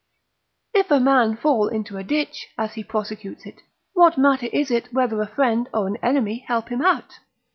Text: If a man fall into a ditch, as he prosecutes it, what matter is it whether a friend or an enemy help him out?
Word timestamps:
If 0.73 0.89
a 0.89 0.99
man 0.99 1.37
fall 1.37 1.67
into 1.67 1.97
a 1.99 2.03
ditch, 2.03 2.47
as 2.57 2.73
he 2.73 2.83
prosecutes 2.83 3.45
it, 3.45 3.61
what 3.93 4.17
matter 4.17 4.47
is 4.51 4.71
it 4.71 4.91
whether 4.91 5.21
a 5.21 5.27
friend 5.27 5.69
or 5.75 5.85
an 5.85 5.97
enemy 5.97 6.39
help 6.39 6.69
him 6.69 6.81
out? 6.81 7.19